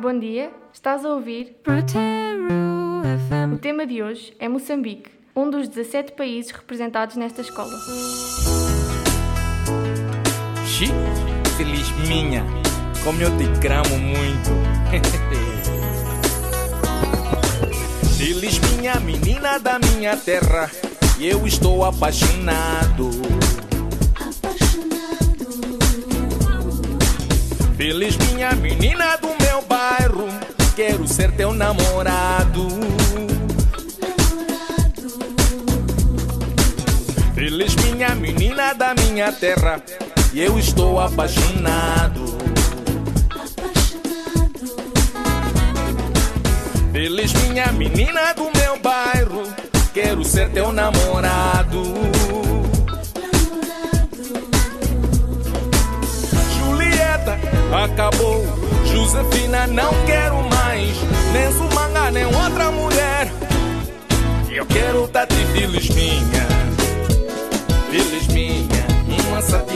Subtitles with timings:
[0.00, 1.54] Bom dia, estás a ouvir?
[3.52, 7.68] O tema de hoje é Moçambique, um dos 17 países representados nesta escola.
[10.64, 10.86] Xi,
[11.58, 12.42] feliz minha,
[13.04, 14.48] como eu te gramo muito.
[18.16, 20.70] feliz minha menina da minha terra,
[21.18, 23.10] e eu estou apaixonado.
[27.76, 30.28] Feliz minha menina do meu bairro,
[30.74, 32.68] quero ser teu namorado.
[37.34, 39.82] Feliz minha menina da minha terra,
[40.32, 42.38] e eu estou apaixonado.
[46.92, 49.42] Feliz minha menina do meu bairro,
[49.92, 51.82] quero ser teu namorado.
[56.58, 57.38] Julieta,
[57.84, 58.59] acabou.
[59.00, 60.94] Josefina, não quero mais.
[61.32, 63.32] Nem Sumanga, nem outra mulher.
[64.50, 65.34] Eu quero Tati
[65.94, 66.46] minha.
[67.90, 68.86] Feliz minha,
[69.26, 69.69] uma sativa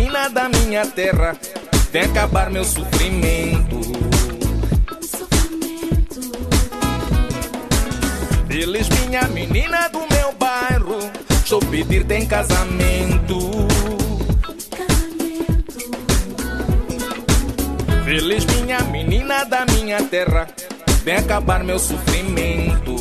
[0.00, 1.36] menina da minha terra,
[1.92, 3.80] vem acabar meu sofrimento.
[8.48, 10.98] Feliz minha menina do meu bairro,
[11.44, 13.38] estou pedir-te em casamento.
[18.04, 20.48] Feliz minha menina da minha terra,
[21.04, 22.96] vem acabar meu sofrimento.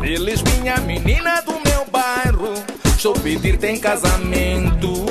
[0.00, 1.59] Feliz minha menina do
[3.02, 5.06] meu bairro, estou pedir-te em casamento.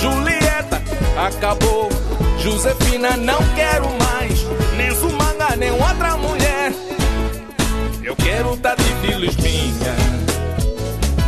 [0.00, 0.82] Julieta,
[1.16, 1.88] acabou.
[2.38, 4.44] Josefina, não quero mais.
[4.76, 6.72] Nem Sumanga, nem outra mulher.
[8.02, 9.94] Eu quero Tati Feliz minha.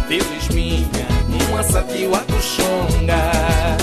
[0.08, 1.06] Feliz minha,
[1.48, 2.24] uma sativa.
[2.28, 3.79] Feliz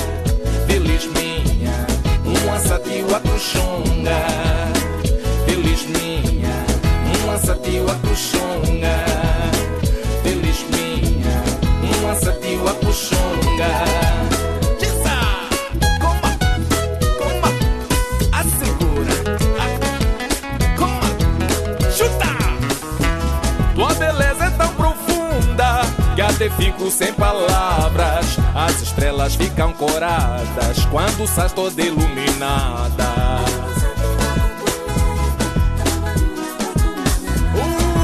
[26.91, 28.37] sem palavras.
[28.55, 33.05] As estrelas ficam coradas quando sais toda iluminada.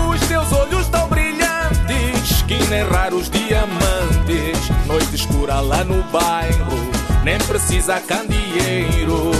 [0.10, 4.70] Os teus olhos tão brilhantes que nem raros diamantes.
[4.88, 6.92] Noite escura lá no bairro,
[7.24, 9.32] nem precisa candeeiro.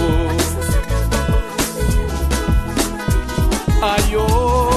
[3.82, 4.73] Ai, oh.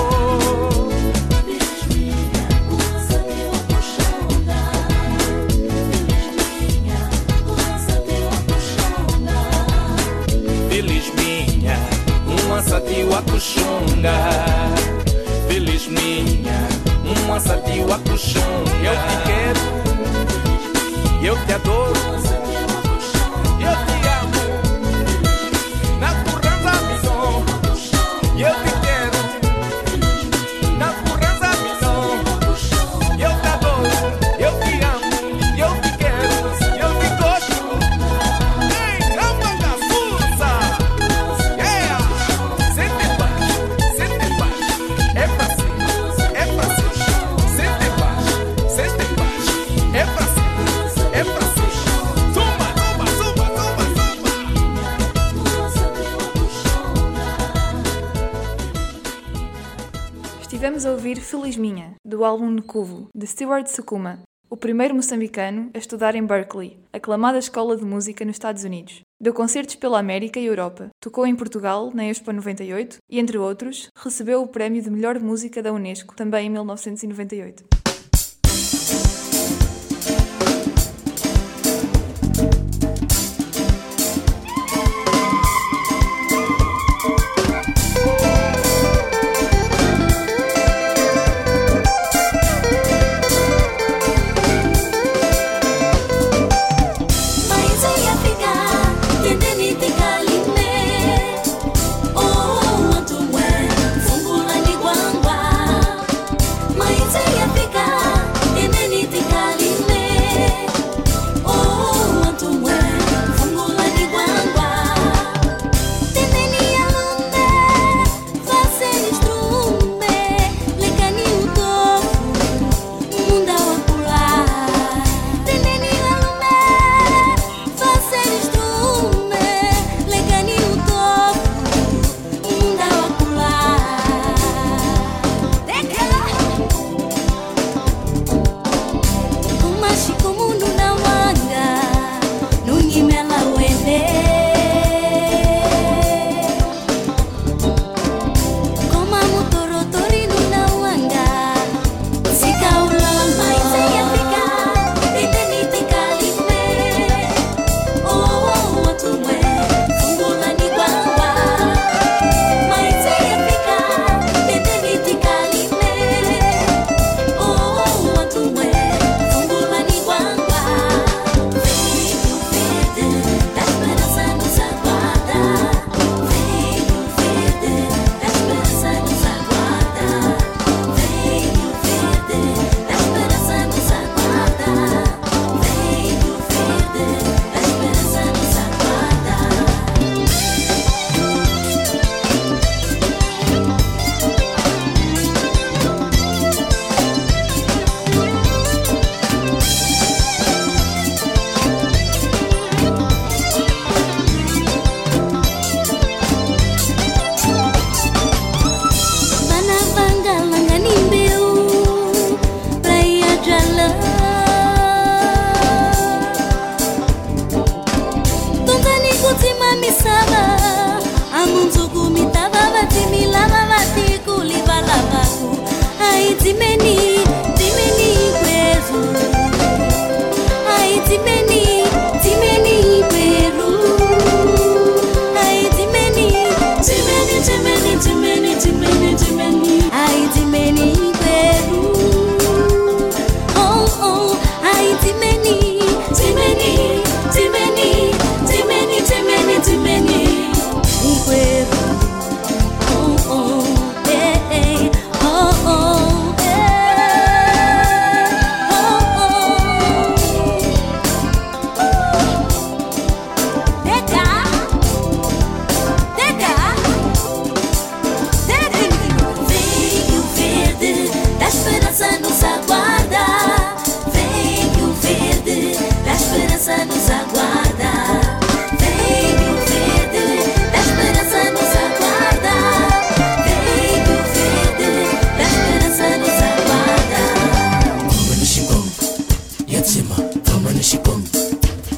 [60.67, 64.19] A ouvir Feliz Minha, do álbum Nkuvu, de Stewart Sukuma,
[64.51, 69.01] o primeiro moçambicano a estudar em Berkeley, aclamada escola de música nos Estados Unidos.
[69.19, 73.89] Deu concertos pela América e Europa, tocou em Portugal, na Expo 98, e, entre outros,
[73.97, 77.86] recebeu o prémio de melhor música da Unesco, também em 1998.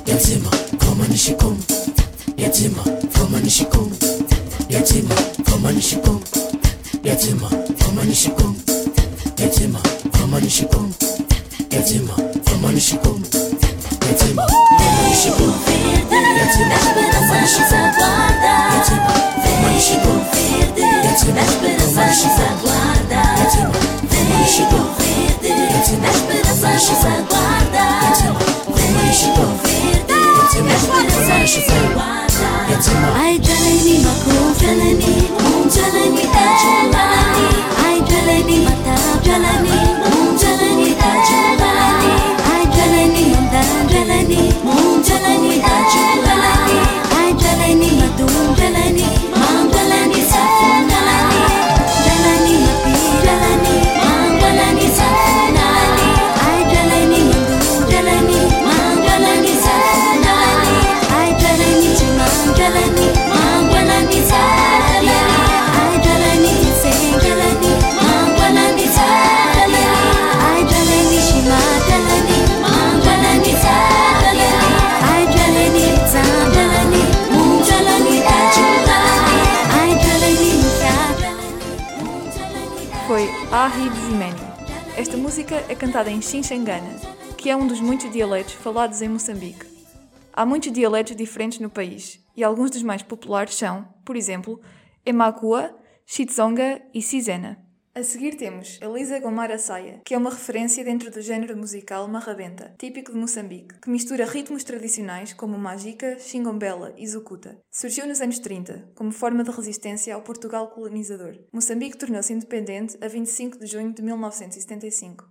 [0.08, 1.56] yatima koma nishikomo
[2.36, 2.82] yatima
[3.18, 3.90] koma nishikomo
[4.68, 5.14] yatima
[5.50, 6.20] koma nishikomo
[7.04, 7.48] yatima
[7.84, 8.56] koma nishikomo
[9.38, 9.78] yatima
[10.18, 10.92] koma nishikomo
[11.72, 12.14] yatima
[12.48, 13.24] koma nishikomo
[14.08, 14.44] yatima
[14.90, 16.72] koma nishikomo yatima
[17.04, 18.04] koma nishikomo
[18.70, 19.12] yatima
[19.44, 20.22] koma nishikomo
[21.04, 21.44] yatima
[21.84, 22.34] koma nishikomo
[23.44, 23.72] yatima
[24.10, 24.94] koma nishikomo
[25.74, 26.08] yatima
[26.48, 27.37] koma nishikomo
[33.28, 33.52] 爱在
[33.84, 35.07] 你马库，在。
[83.50, 84.36] Ahi Zimeni.
[84.94, 87.00] Esta música é cantada em Xinxangana,
[87.38, 89.64] que é um dos muitos dialetos falados em Moçambique.
[90.34, 94.60] Há muitos dialetos diferentes no país, e alguns dos mais populares são, por exemplo,
[95.04, 95.74] Emakua,
[96.04, 97.58] Chitzonga e Cisena.
[97.98, 102.72] A seguir temos Elisa Gomara Saia, que é uma referência dentro do género musical marrabenta,
[102.78, 107.58] típico de Moçambique, que mistura ritmos tradicionais como mágica, xingombela e zucuta.
[107.72, 111.40] Surgiu nos anos 30, como forma de resistência ao Portugal colonizador.
[111.52, 115.28] Moçambique tornou-se independente a 25 de junho de 1975.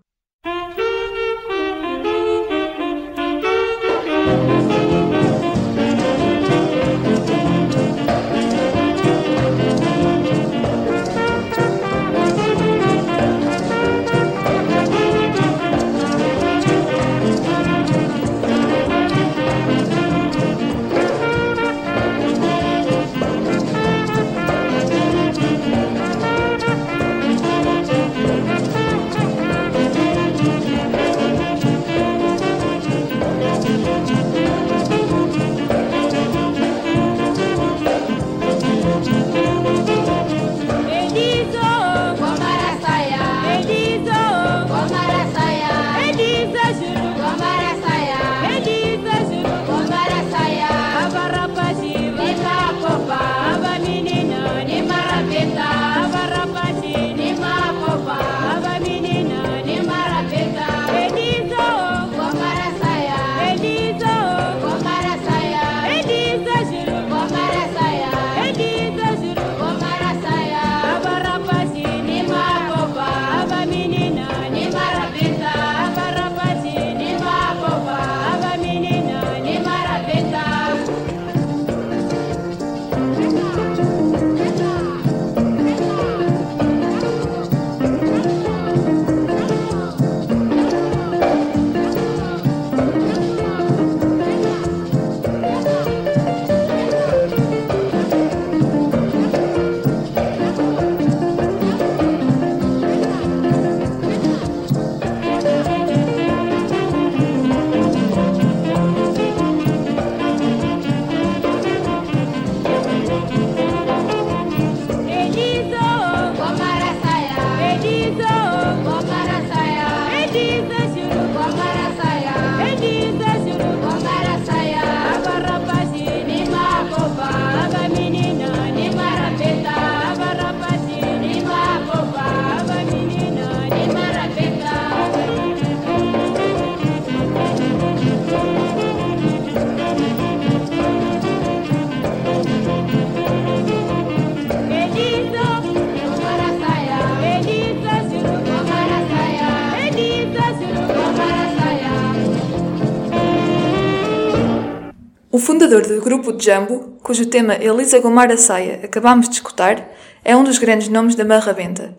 [155.38, 159.88] O fundador do grupo Jambo, cujo tema Elisa Gomara Saia acabámos de escutar,
[160.26, 161.96] é um dos grandes nomes da Marrabenta.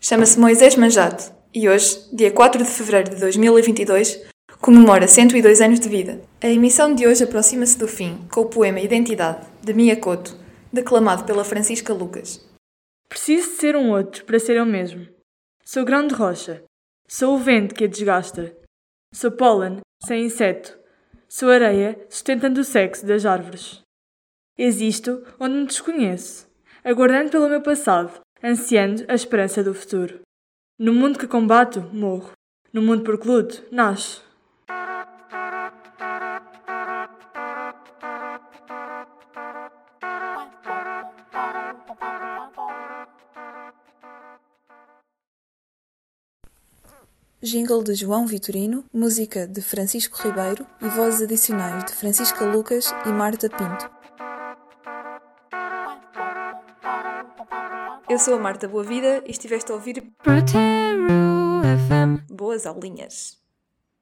[0.00, 4.22] Chama-se Moisés Manjato e hoje, dia 4 de fevereiro de 2022,
[4.60, 6.22] comemora 102 anos de vida.
[6.40, 10.38] A emissão de hoje aproxima-se do fim com o poema Identidade, de Mia Couto,
[10.72, 12.40] declamado pela Francisca Lucas.
[13.08, 15.08] Preciso de ser um outro para ser eu mesmo.
[15.64, 16.62] Sou grão de rocha.
[17.08, 18.56] Sou o vento que a desgasta.
[19.12, 20.85] Sou pólen, sem inseto.
[21.28, 23.82] Sou areia, sustentando o sexo das árvores.
[24.58, 26.48] Existo onde me desconheço,
[26.84, 30.20] aguardando pelo meu passado, ansiando a esperança do futuro.
[30.78, 32.32] No mundo que combato, morro.
[32.72, 34.25] No mundo por que luto, nasço.
[47.46, 53.08] Jingle de João Vitorino, música de Francisco Ribeiro e vozes adicionais de Francisca Lucas e
[53.10, 53.88] Marta Pinto.
[58.10, 62.32] Eu sou a Marta Boa Vida e estiveste a ouvir FM.
[62.32, 63.45] Boas Aulinhas.